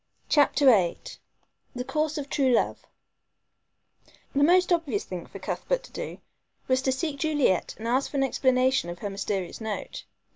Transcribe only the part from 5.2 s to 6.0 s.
for Cuthbert to